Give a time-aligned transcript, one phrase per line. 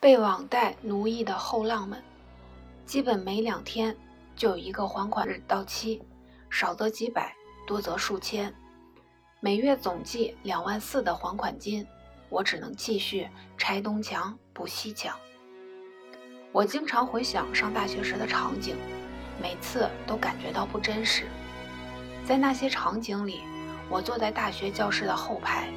[0.00, 2.02] 被网贷奴役的后浪们，
[2.86, 3.94] 基本每两天
[4.34, 6.00] 就有一个还款日到期，
[6.48, 7.36] 少则几百，
[7.66, 8.50] 多则数千，
[9.40, 11.86] 每月总计两万四的还款金，
[12.30, 13.28] 我只能继续
[13.58, 15.14] 拆东墙补西墙。
[16.50, 18.76] 我经常回想上大学时的场景，
[19.38, 21.26] 每次都感觉到不真实。
[22.24, 23.42] 在那些场景里，
[23.90, 25.68] 我坐在大学教室的后排，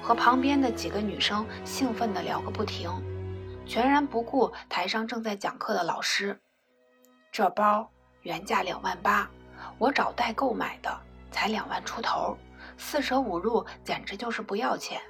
[0.00, 2.88] 和旁边的几个女生兴奋地聊个不停，
[3.66, 6.38] 全然不顾台上正在讲课的老师。
[7.30, 7.90] 这包
[8.22, 9.28] 原价两万八，
[9.78, 12.36] 我找代购买的，才两万出头，
[12.76, 15.00] 四舍五入简直就是不要钱。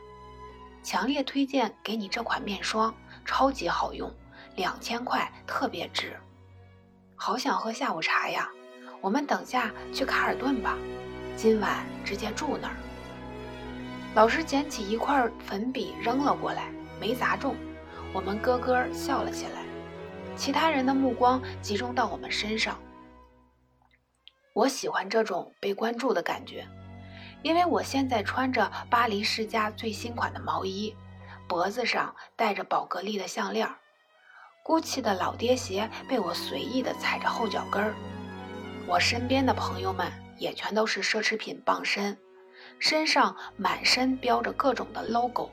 [0.83, 2.95] 强烈推荐给你这款面霜，
[3.25, 4.13] 超级好用。
[4.57, 6.15] 两千块特别值，
[7.17, 8.51] 好想喝下午茶呀！
[9.01, 10.77] 我们等下去卡尔顿吧，
[11.37, 12.77] 今晚直接住那儿。
[14.15, 17.57] 老师捡起一块粉笔扔了过来，没砸中，
[18.13, 19.65] 我们咯咯笑了起来。
[20.35, 22.79] 其他人的目光集中到我们身上。
[24.55, 26.67] 我喜欢这种被关注的感觉，
[27.43, 30.95] 因为我现在穿着巴黎世家最新款的毛衣，
[31.49, 33.69] 脖子上戴着宝格丽的项链。
[34.65, 37.95] GUCCI 的老爹鞋被我随意的踩着后脚跟儿，
[38.87, 42.17] 我身边的朋友们也全都是奢侈品傍身，
[42.79, 45.51] 身上满身标着各种的 logo。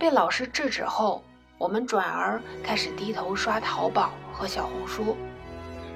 [0.00, 1.22] 被老师制止后，
[1.58, 5.14] 我们转而开始低头刷淘宝和小红书，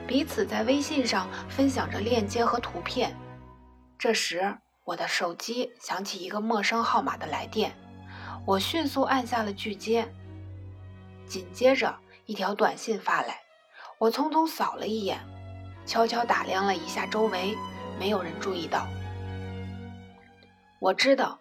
[0.06, 3.16] 彼此在微信上分享着链接和图片。
[3.98, 7.74] 这时，我的手机响起一个陌生号码的来电，
[8.44, 10.06] 我迅速按下了拒接。
[11.26, 11.96] 紧接着，
[12.26, 13.40] 一条短信发来，
[13.96, 15.18] 我匆匆扫了一眼，
[15.86, 17.56] 悄悄打量了一下周围，
[17.98, 18.86] 没有人注意到。
[20.78, 21.38] 我知道，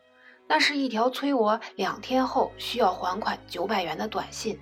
[0.56, 4.60] 那是一条催我两天后需要还款九百元的短信。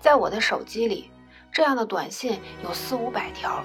[0.00, 1.10] 在我的手机里，
[1.52, 3.62] 这样的短信有四五百条，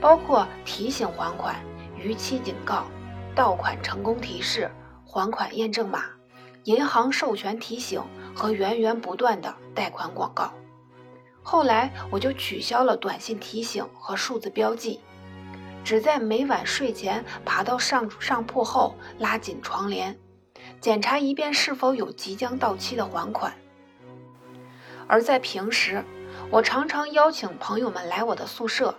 [0.00, 1.56] 包括提醒还款、
[1.98, 2.86] 逾期警告、
[3.34, 4.70] 到款成功提示、
[5.04, 6.04] 还款验证码、
[6.64, 8.02] 银行授权提醒。
[8.34, 10.52] 和源源不断的贷款广告，
[11.42, 15.00] 后来我就取消了短信提醒和数字标记，
[15.84, 20.18] 只在每晚睡前爬到上上铺后拉紧床帘，
[20.80, 23.52] 检查一遍是否有即将到期的还款。
[25.06, 26.04] 而在平时，
[26.50, 28.94] 我常常邀请朋友们来我的宿舍，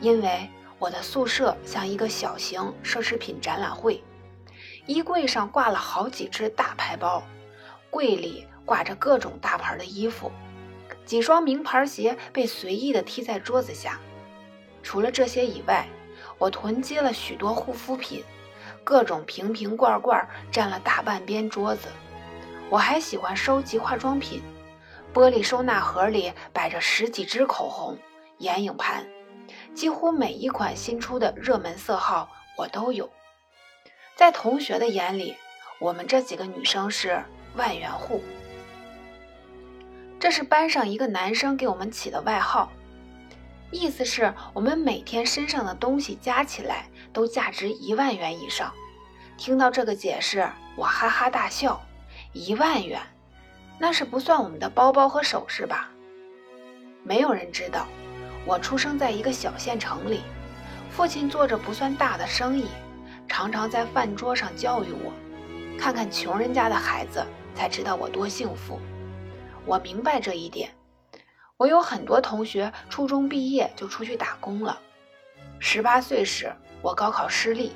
[0.00, 4.02] 因为我的宿舍像一个小型奢侈品展览会，
[4.86, 7.22] 衣柜上挂了好几只大牌包，
[7.90, 8.46] 柜里。
[8.68, 10.30] 挂着各种大牌的衣服，
[11.06, 13.98] 几双名牌鞋被随意的踢在桌子下。
[14.82, 15.88] 除了这些以外，
[16.36, 18.22] 我囤积了许多护肤品，
[18.88, 21.88] 各种瓶瓶罐罐占了大半边桌子。
[22.70, 24.40] 我还喜欢收集化妆品，
[25.12, 27.98] 玻璃收纳盒里摆着十几支口红、
[28.38, 29.06] 眼影盘，
[29.74, 33.10] 几乎每一款新出的热门色号我都有。
[34.16, 35.36] 在同学的眼里，
[35.80, 37.22] 我们这几个女生是
[37.56, 38.22] 万元户。
[40.18, 42.72] 这是班上一个男生给我们起的外号，
[43.70, 48.72] 意思是我们每天身上的东西加起来都价值一万元以上。
[49.36, 51.80] 听到这个解释，我哈哈大笑。
[52.32, 53.00] 一万元，
[53.78, 55.90] 那是不算我们的包包和首饰吧？
[57.02, 57.86] 没有人知道，
[58.44, 60.20] 我出生在一个小县城里，
[60.90, 62.66] 父亲做着不算大的生意，
[63.28, 65.12] 常常在饭桌上教育我：
[65.78, 67.24] 看看穷人家的孩子，
[67.54, 68.78] 才知道我多幸福。
[69.64, 70.70] 我明白这一点。
[71.58, 74.80] 我有很多同学初中毕业就出去打工了。
[75.58, 77.72] 十八岁时，我高考失利，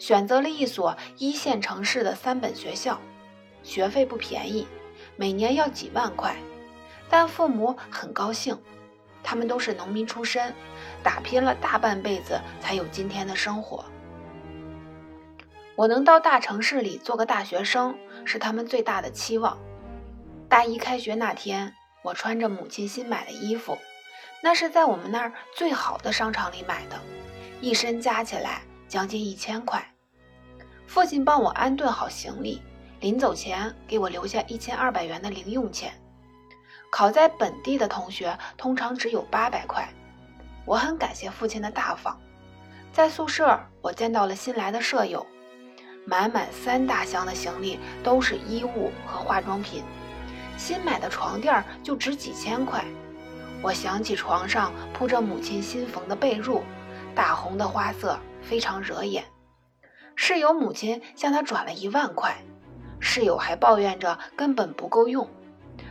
[0.00, 3.00] 选择了一所一线城市的三本学校，
[3.62, 4.66] 学费不便宜，
[5.14, 6.36] 每年要几万块，
[7.08, 8.58] 但父母很高兴。
[9.22, 10.52] 他们都是农民出身，
[11.02, 13.84] 打拼了大半辈子才有今天的生活。
[15.76, 19.56] 我能到大城市里做个大学生，是他们最大的期望。
[20.48, 23.78] 大一开学那天，我穿着母亲新买的衣服，
[24.42, 26.98] 那是在我们那儿最好的商场里买的，
[27.60, 29.86] 一身加起来将近一千块。
[30.86, 32.62] 父亲帮我安顿好行李，
[33.00, 35.92] 临走前给我留下一千二百元的零用钱。
[36.90, 39.88] 考在本地的同学通常只有八百块，
[40.64, 42.18] 我很感谢父亲的大方。
[42.92, 45.24] 在宿舍，我见到了新来的舍友，
[46.04, 49.84] 满满三大箱的行李都是衣物和化妆品。
[50.60, 52.84] 新买的床垫就值几千块，
[53.62, 56.60] 我想起床上铺着母亲新缝的被褥，
[57.14, 59.24] 大红的花色非常惹眼。
[60.14, 62.36] 室友母亲向他转了一万块，
[63.00, 65.26] 室友还抱怨着根本不够用。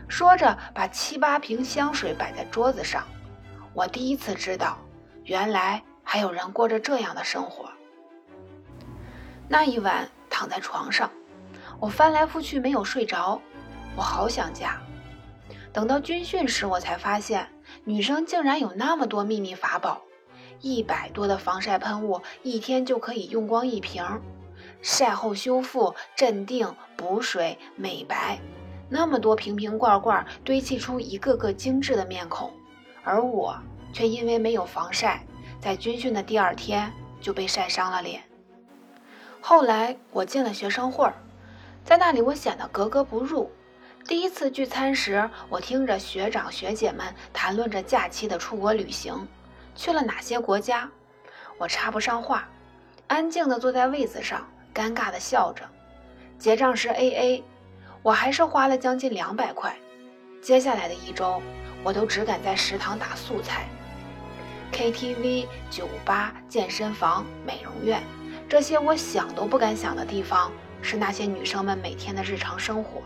[0.07, 3.03] 说着，把七八瓶香水摆在桌子上。
[3.73, 4.77] 我第一次知道，
[5.23, 7.67] 原来还有人过着这样的生活。
[9.47, 11.09] 那一晚躺在床上，
[11.79, 13.41] 我翻来覆去没有睡着，
[13.95, 14.81] 我好想家。
[15.71, 17.47] 等到军训时，我才发现
[17.83, 20.01] 女生竟然有那么多秘密法宝，
[20.61, 24.03] 一百多的防晒喷雾，一天就可以用光一瓶。
[24.81, 28.39] 晒后修复、镇定、补水、美白，
[28.89, 32.51] 那么多瓶瓶罐罐堆砌出一个个精致的面孔，
[33.03, 33.57] 而我
[33.93, 35.23] 却因为没有防晒，
[35.59, 38.23] 在军训的第二天就被晒伤了脸。
[39.41, 41.11] 后来我进了学生会，
[41.83, 43.51] 在那里我显得格格不入。
[44.09, 49.27] 第一次聚餐时，我听着学长学姐们谈论着假期的出国旅行，
[49.75, 50.89] 去了哪些国家，
[51.59, 52.49] 我插不上话，
[53.05, 54.49] 安静地坐在位子上。
[54.73, 55.63] 尴尬的笑着，
[56.39, 57.43] 结账时 A A，
[58.01, 59.77] 我还是花了将近两百块。
[60.41, 61.39] 接下来的一周，
[61.83, 63.67] 我都只敢在食堂打素菜。
[64.71, 68.01] K T V、酒吧、健身房、美容院，
[68.49, 70.51] 这些我想都不敢想的地方，
[70.81, 73.03] 是那些女生们每天的日常生活。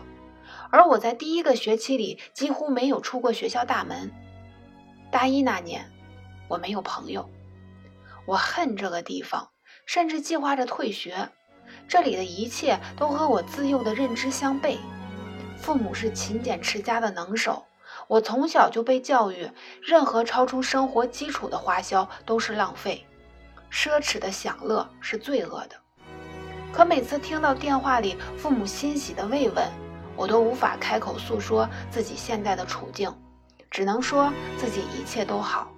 [0.74, 4.10] 而我在第一个学期里几乎没有出过学校大门。
[5.08, 5.88] 大一那年，
[6.48, 7.30] 我没有朋友，
[8.26, 9.50] 我恨这个地方，
[9.86, 11.30] 甚至计划着退学。
[11.86, 14.78] 这里的一切都和我自幼的认知相悖。
[15.56, 17.62] 父母是勤俭持家的能手，
[18.08, 19.48] 我从小就被教育，
[19.80, 23.06] 任何超出生活基础的花销都是浪费，
[23.70, 25.76] 奢侈的享乐是罪恶的。
[26.72, 29.64] 可每次听到电话里父母欣喜的慰问，
[30.16, 33.12] 我都无法开口诉说自己现在的处境，
[33.70, 35.70] 只能说自己一切都好。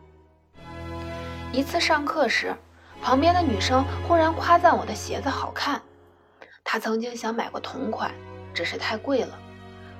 [1.52, 2.54] 一次上课时，
[3.00, 5.80] 旁边的女生忽然夸赞我的鞋子好看。
[6.64, 8.10] 她曾经想买过同款，
[8.52, 9.38] 只是太贵了。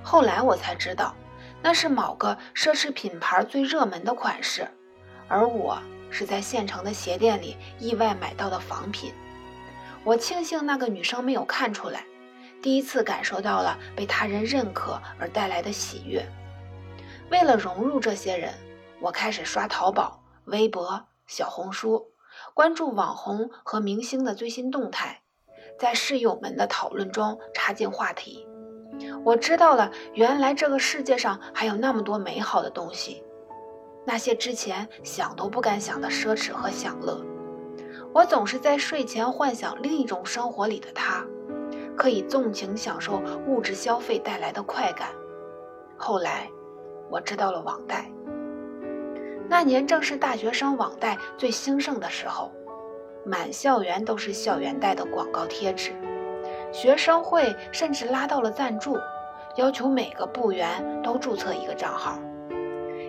[0.03, 1.15] 后来我才知道，
[1.62, 4.69] 那是某个奢侈品牌最热门的款式，
[5.29, 5.79] 而我
[6.11, 9.15] 是在现成的鞋店里意外买到的仿品。
[10.05, 12.05] 我庆幸那个女生没有看出来，
[12.66, 16.26] 第一次感受到了被他人认可而带来的喜悦。
[17.30, 18.52] 为了融入这些人，
[19.00, 22.08] 我开始刷淘宝、微博、小红书，
[22.54, 25.22] 关注网红和明星的最新动态。
[25.78, 28.44] 在室友们的讨论中插进话题，
[29.24, 33.22] 我知道了，原来这个世界上还有那么多美好的东西，
[34.04, 37.24] 那些之前想都不敢想的奢侈和享乐。
[38.12, 41.24] 我总是在睡前幻想另一种生活里的他，
[41.96, 45.08] 可以纵情享受物质消费带来的快感。
[45.96, 46.48] 后来，
[47.10, 48.10] 我知道了网贷，
[49.48, 52.52] 那年正是大学生网贷最兴盛的时候。
[53.25, 55.90] 满校园都是校园贷的广告贴纸，
[56.70, 58.96] 学生会甚至拉到了赞助，
[59.56, 62.20] 要求每个部员都注册一个账号。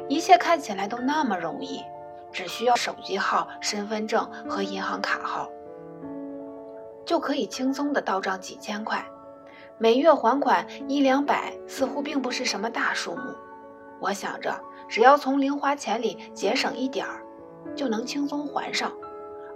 [0.10, 1.83] 一切看起来都那么容易，
[2.31, 5.48] 只需要手机号、身份证和银行卡号，
[7.07, 9.04] 就可以轻松的到账几千块，
[9.77, 13.21] 每月还款一两百，似乎并不是什么大数目。
[14.01, 14.54] 我想着，
[14.89, 17.24] 只要从零花钱里节省一点儿，
[17.74, 18.92] 就能轻松还上。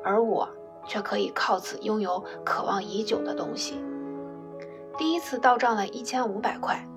[0.01, 0.47] 而我
[0.87, 3.83] 却可以靠此拥有渴望已久的东西。
[4.97, 6.87] 第一次到账了一千五百块，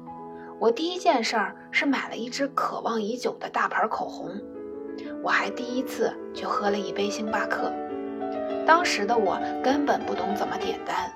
[0.60, 4.30] 我第一件事儿是买了一支渴望已久的大牌口红。
[5.20, 7.72] 我还第一次去喝了一杯星巴克。
[8.66, 11.12] 当时的我根本不懂怎么点单，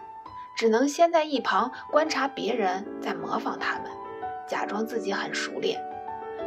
[0.57, 3.85] 只能先在一旁观察别人在模仿他们，
[4.47, 5.81] 假装自己很熟练。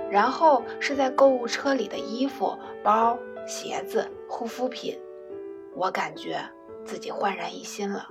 [0.10, 3.18] 然后是在购物车里的衣服、包、
[3.48, 5.00] 鞋子、护肤品。
[5.74, 6.44] 我感觉
[6.84, 8.06] 自己焕然一新了。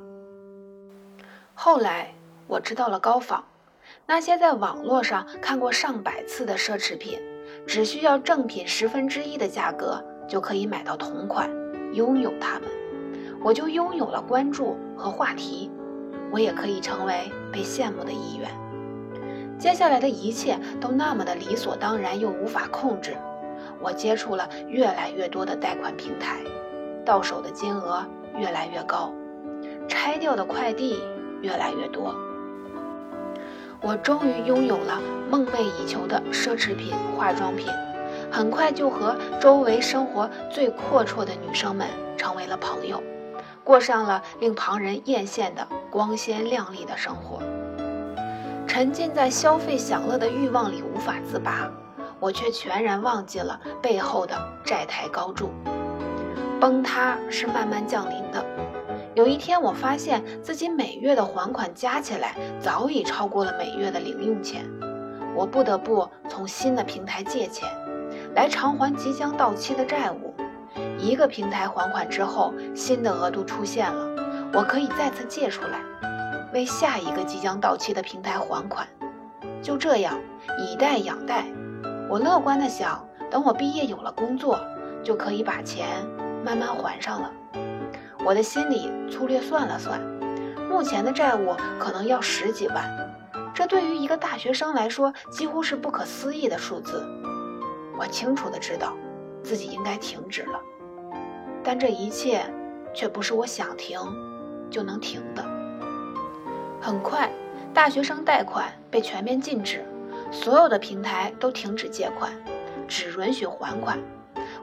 [1.55, 2.15] 后来
[2.47, 3.45] 我知道了高仿，
[4.07, 7.21] 那些在网络上看过上百次的奢侈品，
[7.67, 11.51] 只需要正品十分之一的价格就可以买到同款，
[11.93, 12.71] 拥有它们，
[13.43, 15.71] 我就拥有了关注和话题，
[16.31, 18.51] 我也可以成为被羡慕的一员。
[19.59, 23.17] 接下来的一切都那么的理所当然又无法控制，
[23.81, 26.39] 我接触了越来越多的贷款平台。
[27.05, 28.05] 到手的金额
[28.37, 29.13] 越来越高，
[29.89, 31.03] 拆掉的快递
[31.41, 32.15] 越来越多。
[33.81, 37.67] 我终于拥有了梦寐以求的奢侈品化妆品，
[38.31, 43.03] 很快就和周围生活最阔绰的女生们成为了朋友，
[43.65, 47.41] 过上了令旁人艳羡的光鲜亮丽的生活。
[48.67, 51.71] 沉浸在消费享乐的欲望里无法自拔，
[52.21, 55.51] 我却全然忘记了背后的债台高筑。
[56.61, 58.45] 崩塌是慢慢降临的。
[59.15, 64.65] 有一天，我发现自己每月的还款加起来早已超过了每月的零用钱。
[65.35, 67.69] 我不得不从新的平台借钱，
[68.35, 70.30] 来偿还即将到期的债务。
[71.03, 75.81] 一个平台还款之后，新的额度出现了，我可以再次借出来，
[76.53, 78.87] 为下一个即将到期的平台还款。
[79.63, 80.19] 就这样，
[80.59, 81.47] 以贷养贷。
[82.09, 84.61] 我乐观的想，等我毕业有了工作，
[85.03, 85.87] 就可以把钱
[86.45, 87.33] 慢慢还上了。
[88.25, 90.01] 我的心里粗略算了算，
[90.69, 92.85] 目前的债务可能要十几万，
[93.55, 97.03] 这对于一个大学生来说，几乎是不可思议的数字。
[97.99, 98.93] 我清楚的知道，
[99.43, 100.61] 自己应该停止了。
[101.63, 102.43] 但这一切
[102.95, 103.99] 却不是我想停
[104.71, 105.45] 就能停的。
[106.81, 107.31] 很快，
[107.75, 109.85] 大学生贷款被全面禁止，
[110.31, 112.33] 所有的平台都停止借款，
[112.89, 113.99] 只允许还款。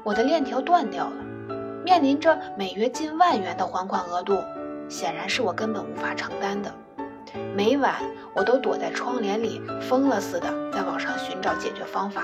[0.04, 1.16] 我的链条断掉了，
[1.86, 4.40] 面临着每月近万元的还款额度，
[4.90, 6.74] 显然是我根本无法承担的。
[7.56, 7.96] 每晚
[8.34, 12.24] 我都躲在窗帘里，疯了似的在网上寻找解决方法。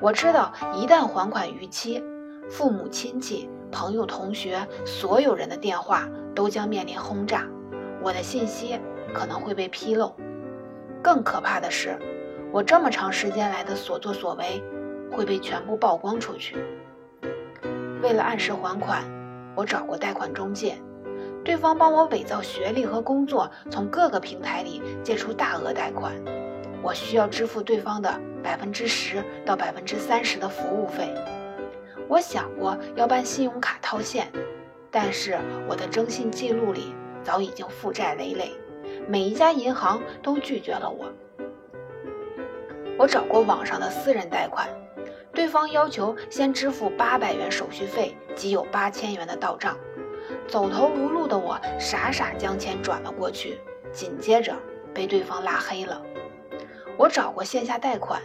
[0.00, 2.02] 我知道，一旦还款逾期，
[2.50, 3.48] 父母亲戚。
[3.74, 7.44] 朋友、同学，所有人的电话都将面临轰炸，
[8.00, 8.78] 我的信息
[9.12, 10.14] 可能会被披露。
[11.02, 11.98] 更可怕的是，
[12.52, 14.62] 我这么长时间来的所作所为
[15.10, 16.56] 会被全部曝光出去。
[18.00, 19.02] 为了按时还款，
[19.56, 20.76] 我找过贷款中介，
[21.44, 26.14] 对方帮我伪造学历和工作，从各个平台里借出大额贷款。
[26.80, 31.12] 我需要支付对方的百分之十到百分之三十的服务费。
[32.08, 34.30] 我想过要办信用卡套现，
[34.90, 38.52] 但是我的征信记录里早已经负债累累，
[39.08, 41.06] 每一家银行都拒绝了我。
[42.98, 44.68] 我找过网上的私人贷款，
[45.32, 49.76] 对方要求先支付八百元手续费，即有八千元的到账。
[50.46, 53.58] 走投无路的我傻傻将钱转了过去，
[53.92, 54.54] 紧接着
[54.92, 56.00] 被对方拉黑了。
[56.96, 58.22] 我找过线下贷款。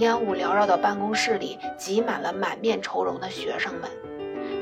[0.00, 3.90] 烟雾缭绕的办公室里挤满了满面愁容的学生们，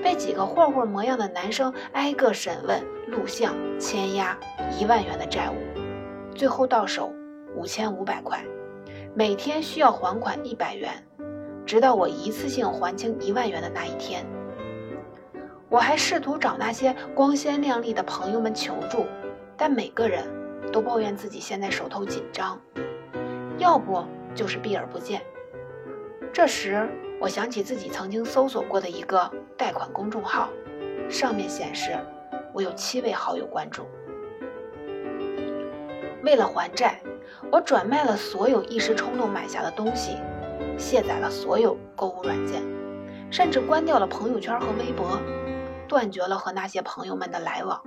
[0.03, 4.37] 被几个混混模样的男生挨个审问、录像、签押，
[4.77, 5.55] 一万元的债务，
[6.35, 7.13] 最后到手
[7.55, 8.45] 五千五百块，
[9.15, 10.93] 每天需要还款一百元，
[11.65, 14.27] 直到我一次性还清一万元的那一天。
[15.69, 19.07] 我还试图找那些光鲜亮丽的朋友们求助，
[19.57, 20.25] 但每个人
[20.73, 22.61] 都抱怨自己现在手头紧张，
[23.57, 24.05] 要不。
[24.39, 25.21] 就是避而不见。
[26.33, 26.89] 这时，
[27.21, 30.49] 我想起自己曾经搜索过的一个贷款公众号，
[31.11, 31.99] 上面显示
[32.53, 33.83] 我有七位好友关注。
[36.23, 37.01] 为了还债，
[37.51, 40.17] 我转卖了所有一时冲动买下的东西，
[40.79, 42.63] 卸载了所有购物软件，
[43.33, 45.19] 甚至关掉了朋友圈和微博，
[45.89, 47.83] 断绝了和那些朋友们的来往，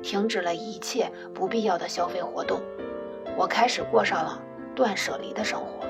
[0.00, 2.60] 停止了一切不必要的消费活动。
[3.36, 4.40] 我开始过上了。
[4.74, 5.86] 断舍离的生活。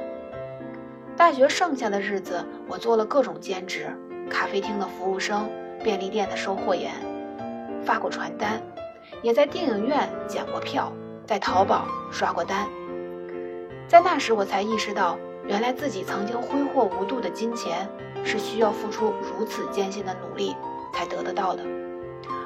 [1.17, 3.87] 大学剩下的日子，我做了各种兼职：
[4.31, 5.51] 咖啡厅的服务生、
[5.83, 6.93] 便利店的收货员，
[7.85, 8.63] 发过传单，
[9.23, 10.91] 也在电影院检过票，
[11.27, 12.67] 在淘宝刷过单。
[13.87, 17.89] 在那时，我才意识到，原来自己曾经挥霍无度的金钱，
[18.25, 20.57] 是需要付出如此艰辛的努力
[20.93, 21.63] 才得得到的。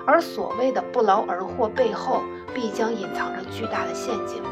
[0.07, 2.23] 而所谓的不劳而获背后，
[2.53, 4.43] 必将隐藏着巨大的陷阱。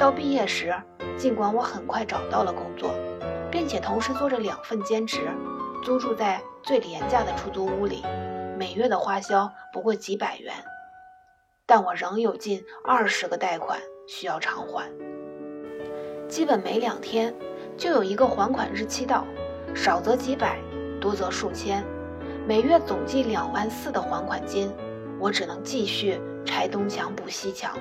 [0.00, 0.74] 到毕业时，
[1.18, 2.94] 尽管我很快找到了工作，
[3.50, 5.28] 并且同时做着两份兼职，
[5.84, 8.02] 租住在最廉价的出租屋里，
[8.58, 10.54] 每月的花销不过几百元，
[11.66, 13.78] 但我仍有近二十个贷款
[14.08, 14.90] 需要偿还。
[16.30, 17.34] 基本每两天
[17.76, 19.26] 就有一个还款日期到，
[19.74, 20.58] 少则几百，
[20.98, 21.84] 多则数千，
[22.48, 24.72] 每月总计两万四的还款金，
[25.18, 27.76] 我只能继续拆东墙补西墙。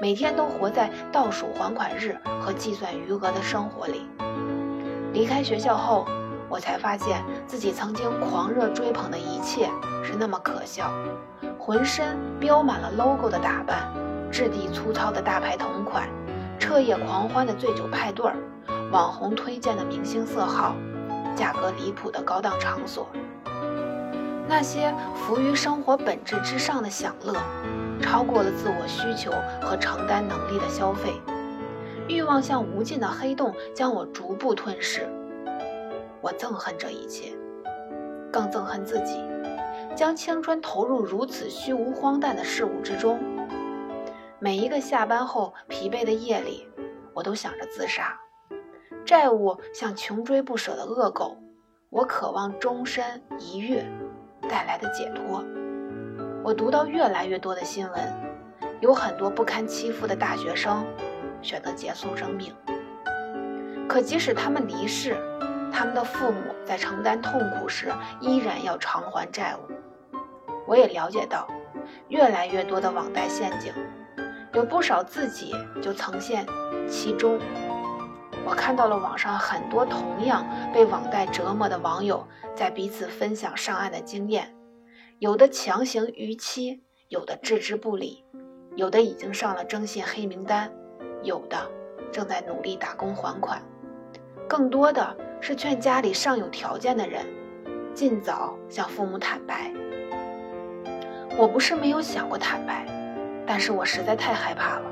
[0.00, 4.08] 每天都活在倒数还款日和计算余额的生活里。
[5.12, 6.06] 离开学校后，
[6.48, 9.70] 我才发现自己曾经狂热追捧的一切
[10.02, 10.90] 是那么可笑：
[11.58, 13.92] 浑身标满了 logo 的打扮，
[14.30, 16.08] 质地粗糙的大牌同款，
[16.58, 18.36] 彻夜狂欢的醉酒派对儿，
[18.90, 20.74] 网红推荐的明星色号，
[21.36, 23.06] 价格离谱的高档场所，
[24.48, 27.34] 那些浮于生活本质之上的享乐。
[28.02, 29.30] 超过了自我需求
[29.62, 31.14] 和承担能力的消费，
[32.08, 35.08] 欲望像无尽的黑洞将我逐步吞噬。
[36.20, 37.32] 我憎恨这一切，
[38.30, 39.18] 更憎恨自己，
[39.96, 43.18] 将青春投入如此虚无荒诞的事物之中。
[44.38, 46.68] 每一个下班后疲惫的夜里，
[47.14, 48.18] 我都想着自杀。
[49.06, 51.38] 债务像穷追不舍的恶狗，
[51.88, 53.84] 我渴望终身一跃
[54.42, 55.42] 带来的解脱。
[56.44, 58.12] 我读到越来越多的新闻，
[58.80, 60.84] 有很多不堪欺负的大学生
[61.40, 62.52] 选择结束生命。
[63.88, 65.16] 可即使他们离世，
[65.72, 69.72] 他们的父母在承担痛苦时依然要偿还债务。
[70.66, 71.46] 我也了解到，
[72.08, 73.72] 越来越多的网贷陷阱，
[74.52, 76.44] 有不少自己就曾陷
[76.90, 77.38] 其中。
[78.44, 80.44] 我看到了网上很多同样
[80.74, 84.52] 被网贷折磨的网友在彼此分享上岸的经验，
[85.22, 88.24] 有的强行逾期，有的置之不理，
[88.74, 90.68] 有的已经上了征信黑名单，
[91.22, 91.56] 有的
[92.10, 93.62] 正在努力打工还款，
[94.48, 97.24] 更多的是劝家里尚有条件的人
[97.94, 99.72] 尽早向父母坦白。
[101.38, 102.84] 我不是没有想过坦白，
[103.46, 104.90] 但是我实在太害怕了。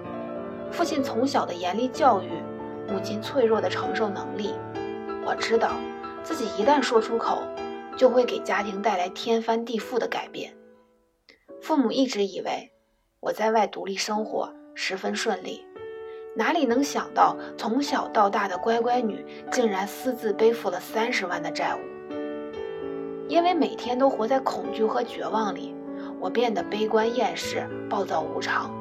[0.71, 2.29] 父亲从小的严厉教育。
[2.89, 4.55] 母亲脆弱的承受能力，
[5.25, 5.73] 我知道
[6.23, 7.43] 自己一旦说出口，
[7.97, 10.55] 就会给家庭带来天翻地覆的改变。
[11.61, 12.73] 父母一直以为
[13.21, 15.65] 我在外独立生活十分顺利，
[16.35, 21.79] 哪里能想到从小到大的乖乖女竟然私自背负了三十万的债务。
[23.29, 25.75] 因为每天都活在恐惧和绝望里，
[26.19, 28.75] 我变得悲观厌世、暴躁无常。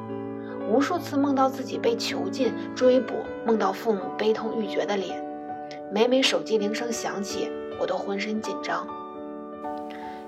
[0.68, 3.14] 无数次梦到自己被囚禁、追捕，
[3.44, 5.24] 梦到父母悲痛欲绝的脸。
[5.92, 8.86] 每每手机铃声响起，我都浑身紧张。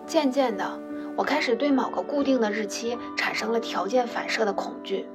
[0.07, 0.65] 渐渐的，
[1.17, 5.09] 我开始对某个固定的日期产生了条件反射的恐惧。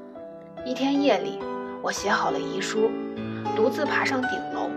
[0.65, 1.39] 一天夜里，
[1.81, 2.89] 我写好了遗书，
[3.55, 4.69] 独自爬上顶楼，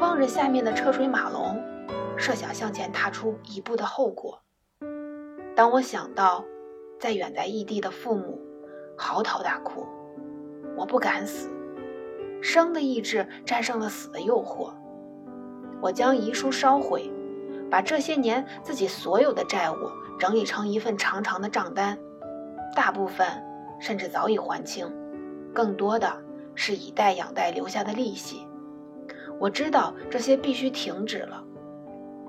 [0.00, 1.62] 望着下面的车水马龙，
[2.16, 4.40] 设想向前踏出一步的后果。
[5.54, 6.44] 当我想到
[6.98, 8.40] 在远在异地的父母，
[8.96, 9.86] 嚎啕大哭，
[10.76, 11.48] 我不敢死，
[12.40, 14.72] 生的意志战胜了死的诱惑。
[15.80, 17.10] 我将遗书烧毁，
[17.70, 19.76] 把这些年自己所有的债务
[20.18, 21.98] 整理成一份长长的账单，
[22.74, 23.26] 大部分
[23.78, 24.90] 甚至早已还清，
[25.54, 26.12] 更多的
[26.54, 28.46] 是以贷养贷留下的利息。
[29.38, 31.44] 我知道这些必须停止了。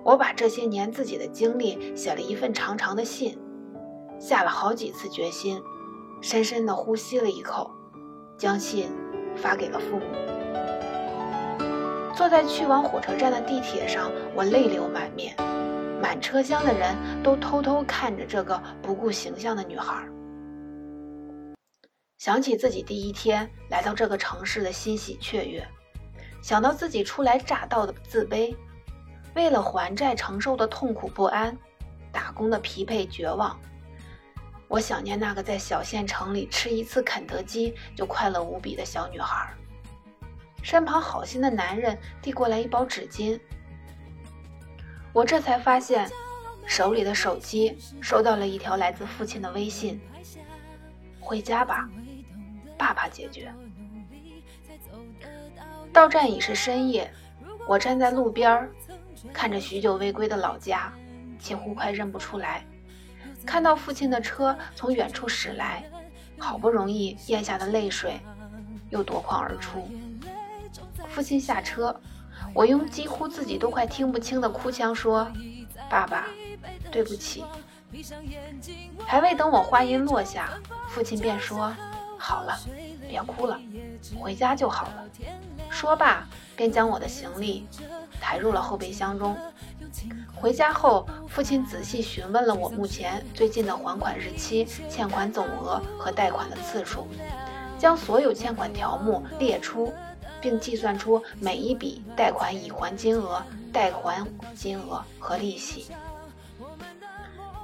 [0.03, 3.37] 我把这些年自己的经历写了一份长长的信，
[4.19, 5.61] 下了好几次决心。
[6.21, 7.71] 深深地呼吸了一口，
[8.37, 8.91] 将信
[9.35, 10.38] 发给了父母。
[12.19, 15.33] 坐在去往火车站的地铁上，我泪流满面，
[16.01, 20.05] 满车厢的人都偷偷看着这个不顾形象的女孩。
[22.17, 25.65] 想起自己第一天来到这个城市的欣喜雀跃，
[26.41, 28.53] 想到自己初来乍到的自卑，
[29.33, 31.57] 为了还债承受的痛苦不安，
[32.11, 33.57] 打工的疲惫绝望。
[34.67, 39.55] 我想念那个在小县城里吃一次肯德基就快乐无比的小女孩。
[40.61, 43.39] 身旁好心的男人递过来一包纸巾，
[45.13, 46.09] 我这才发现，
[46.65, 49.99] 手里的手机收到了一条来自父亲的微信
[51.19, 51.89] ：“回家吧，
[52.77, 53.51] 爸爸解决。”
[55.91, 57.11] 到站已是深夜，
[57.67, 58.69] 我站在路边
[59.33, 60.93] 看着许久未归的老家，
[61.39, 62.63] 几乎快认不出来。
[63.45, 65.83] 看到父亲的车从远处驶来，
[66.37, 68.19] 好不容易咽下的泪水
[68.91, 69.89] 又夺眶而出。
[71.19, 71.93] 父亲下车，
[72.53, 75.29] 我用几乎自己都快听不清的哭腔说
[75.91, 76.27] ：“爸爸，
[76.93, 77.43] 对不起。”
[79.05, 80.51] 还未等我话音落下，
[80.87, 81.75] 父亲便说
[82.17, 82.57] ：“好了，
[83.09, 83.59] 别哭了，
[84.17, 85.03] 回家就好了。”
[85.69, 87.67] 说罢，便将我的行李
[88.21, 89.35] 抬入了后备箱中。
[90.33, 97.09] 回家后，父亲仔细询问了我目前最近的还款日期、欠款总额和贷款的次数，
[97.77, 99.93] 将所有欠款条目列出，
[100.41, 105.87] 并计算出每一笔贷款已还金额、贷还金额和利息。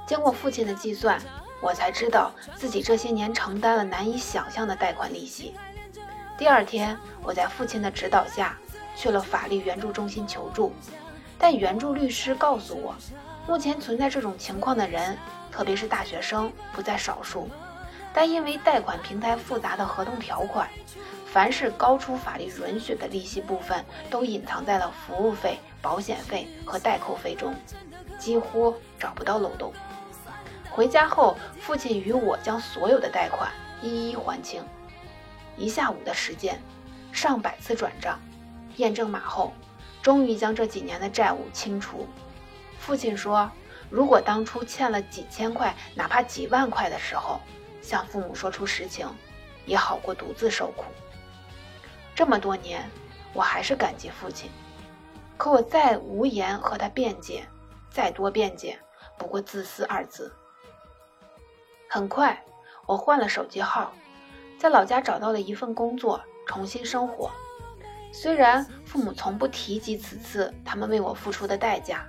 [0.06, 1.20] 经过父亲的计算，
[1.60, 5.54] 我才知道自己这些年承担了难以想象的贷款利息。
[6.38, 8.56] 第二天，我在父亲的指导下
[8.94, 10.72] 去了法律援助中心求助。
[11.38, 12.94] 但援助律师告诉我，
[13.46, 15.18] 目前存在这种情况的人，
[15.50, 17.48] 特别是大学生，不在少数。
[18.14, 20.68] 但因为贷款平台复杂的合同条款，
[21.36, 27.54] 凡是高出法律允许的利息部分，都隐藏在了服务费、保险费和代扣费中，
[28.18, 29.70] 几乎找不到漏洞。
[30.70, 34.64] 回家后，父亲与我将所有的贷款一一还清。
[35.58, 36.58] 一下午的时间，
[37.12, 38.18] 上百次转账，
[38.76, 39.52] 验证码后。
[40.00, 42.08] 终于将这几年的债务清除。
[42.78, 43.50] 父亲说
[43.90, 47.38] ：“如果当初欠了几千块，哪怕几万块的时候，
[47.82, 49.06] 向父母说出实情，
[49.66, 50.84] 也好过独自受苦。”
[52.16, 52.82] 这么多年，
[53.34, 54.50] 我还是感激父亲，
[55.36, 57.46] 可我再无言和他辩解，
[57.90, 58.78] 再多辩解，
[59.18, 60.34] 不过自私二字。
[61.90, 62.42] 很快，
[62.86, 63.92] 我换了手机号，
[64.58, 67.30] 在老家找到了一份工作，重新生活。
[68.12, 72.06] 虽然父母从不提及此次他们为我付出的代价，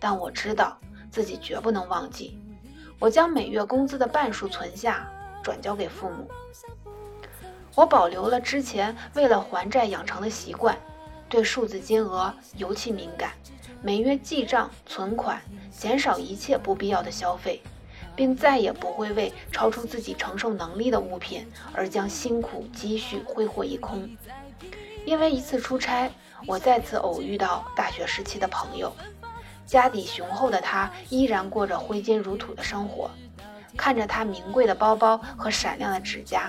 [0.00, 0.76] 但我知道
[1.12, 2.36] 自己绝不能忘记。
[2.98, 5.08] 我将每月工资的半数存下，
[5.44, 6.28] 转交给父母。
[7.74, 10.78] 我保留了之前为了还债养成的习惯，
[11.28, 13.32] 对数字金额尤其敏感，
[13.82, 15.42] 每月记账存款，
[15.76, 17.60] 减少一切不必要的消费，
[18.14, 24.08] 并再也不会为超出自己承受能力的物品而将辛苦积蓄挥霍一空。
[25.04, 26.10] 因为一次出差，
[26.46, 28.92] 我再次偶遇到大学时期的朋友，
[29.66, 33.10] 家底雄厚的他依然过着挥金如土的生活。
[33.76, 36.48] 看着他名贵的包包和闪亮的指甲，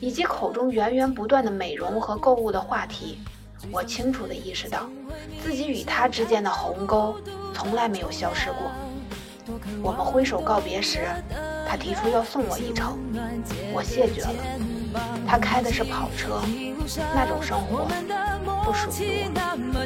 [0.00, 3.20] 以及口中源源不断的美容和购物的话题，
[3.70, 4.88] 我清楚地意识到，
[5.42, 7.14] 自己与他之间的鸿沟
[7.54, 8.72] 从来没有消失过。
[9.82, 11.06] 我们挥手告别时，
[11.68, 12.98] 他提出要送我一程，
[13.74, 14.32] 我谢绝了。
[15.28, 16.40] 他开的是跑车。
[17.14, 17.84] 那种生活
[18.64, 19.80] 不属于我。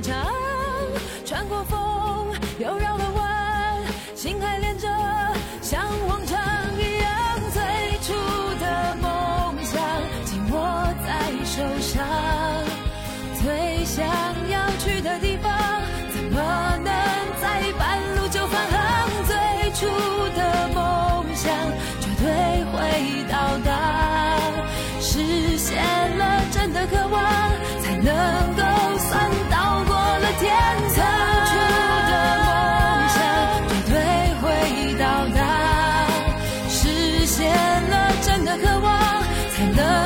[39.65, 40.04] I love